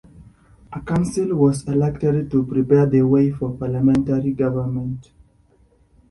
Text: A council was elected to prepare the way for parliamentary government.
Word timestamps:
A 0.73 0.81
council 0.81 1.35
was 1.35 1.67
elected 1.67 2.31
to 2.31 2.43
prepare 2.43 2.87
the 2.87 3.03
way 3.03 3.29
for 3.29 3.55
parliamentary 3.55 4.31
government. 4.31 5.11